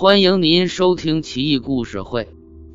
[0.00, 2.22] 欢迎您收听《奇异故事会·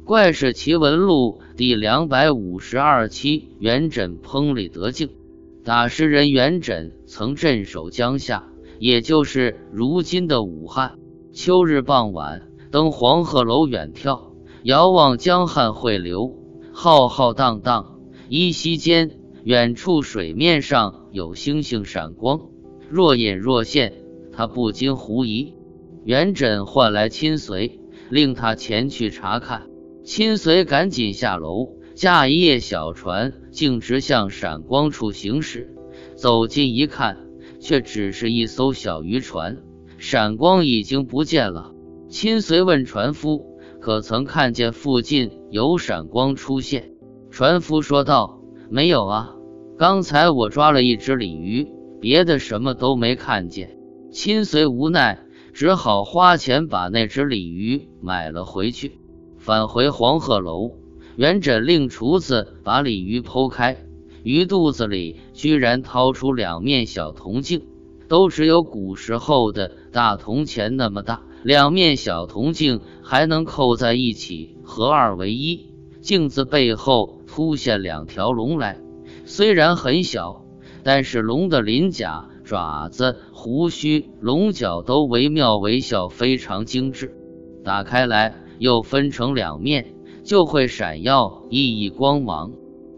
[0.06, 3.50] 怪事奇闻录》第两百五十二期。
[3.58, 5.10] 元稹烹里得镜，
[5.64, 8.44] 打诗人元稹曾镇守江夏，
[8.78, 11.00] 也就是如今的武汉。
[11.34, 14.20] 秋日傍晚，登黄鹤楼远眺，
[14.62, 16.32] 遥望江汉汇流，
[16.74, 17.98] 浩浩荡荡。
[18.30, 22.40] 依稀间，远处水面上有星星闪光，
[22.88, 23.94] 若隐若现，
[24.32, 25.56] 他不禁狐疑。
[26.06, 27.80] 元稹唤来亲随，
[28.12, 29.64] 令他前去查看。
[30.04, 35.74] 亲随赶紧下楼，驾一叶小船，径直向闪光处行驶。
[36.16, 37.18] 走近一看，
[37.60, 39.58] 却只是一艘小渔船，
[39.98, 41.72] 闪光已经不见了。
[42.08, 46.92] 亲随问船夫：“可曾看见附近有闪光出现？”
[47.32, 49.34] 船夫说道：“没有啊，
[49.76, 51.68] 刚才我抓了一只鲤鱼，
[52.00, 53.80] 别的什么都没看见。”
[54.14, 55.24] 亲随无奈。
[55.56, 59.00] 只好花钱把那只鲤鱼买了回去。
[59.38, 60.74] 返回黄鹤楼，
[61.16, 63.78] 元稹令厨子把鲤鱼剖开，
[64.24, 67.62] 鱼肚子里居然掏出两面小铜镜，
[68.10, 71.22] 都只有古时候的大铜钱那么大。
[71.42, 75.68] 两面小铜镜还能扣在一起，合二为一。
[76.02, 78.78] 镜子背后凸现两条龙来，
[79.24, 80.44] 虽然很小，
[80.84, 82.28] 但是龙的鳞甲。
[82.46, 87.14] 爪子、胡须、龙角都惟妙惟肖，非常精致。
[87.64, 92.54] 打开来又分成两面，就会闪耀熠熠光芒。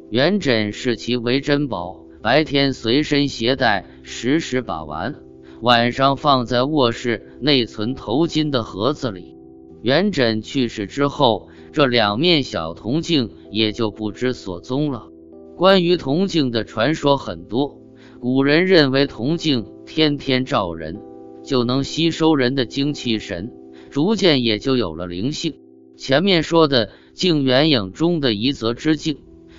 [0.10, 5.14] 元稹视其为珍宝，白天随身携带，时时把玩；
[5.62, 9.38] 晚上放在卧室内存头巾的盒子里。
[9.82, 15.08] 元稹去世之后，这两面小铜镜也就不知所踪了。
[15.56, 17.80] 关于铜镜的传说很多。
[18.20, 21.00] 古人认为铜镜天天照人，
[21.44, 23.52] 就能吸收人的精气神，
[23.92, 25.54] 逐渐也就有了灵性。
[25.96, 29.18] 前面说的《镜元影》中的一则之镜，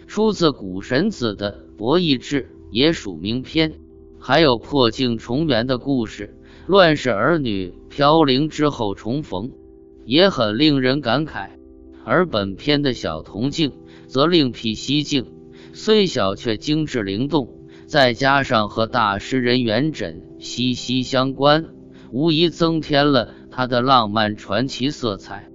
[0.08, 2.42] 出自古神子的《博弈志》，
[2.72, 3.74] 也属名篇。
[4.18, 6.36] 还有破镜重圆的故事，
[6.66, 9.52] 乱世儿女飘零之后重逢，
[10.04, 11.50] 也很令人感慨。
[12.04, 13.72] 而本篇的小铜镜，
[14.08, 15.26] 则另辟蹊径，
[15.72, 17.54] 虽小却精致灵动。
[17.88, 21.64] 再加上和大诗人元稹息息相关，
[22.12, 25.48] 无疑增添了他的浪漫传奇色彩。